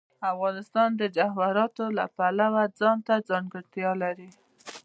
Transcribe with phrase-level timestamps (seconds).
[0.33, 4.29] افغانستان د جواهرات د پلوه ځانته ځانګړتیا لري.